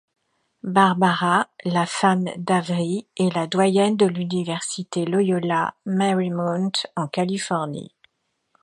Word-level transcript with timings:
Barbara, 0.63 1.47
la 1.63 1.85
femme 1.85 2.25
d'Avery, 2.35 3.07
est 3.17 3.35
la 3.35 3.45
doyenne 3.45 3.97
de 3.97 4.07
l'université 4.07 5.05
Loyola 5.05 5.75
Marymount 5.85 6.71
en 6.95 7.07
Californie. 7.07 7.93